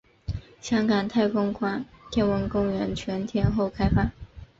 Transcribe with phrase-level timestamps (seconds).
[0.59, 4.09] 香港太空馆天文公园全天候开放。